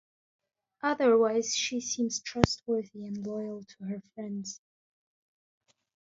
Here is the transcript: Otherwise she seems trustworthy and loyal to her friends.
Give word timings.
Otherwise 0.81 1.53
she 1.53 1.79
seems 1.79 2.21
trustworthy 2.21 3.05
and 3.05 3.23
loyal 3.23 3.63
to 3.65 3.83
her 3.83 4.01
friends. 4.15 4.59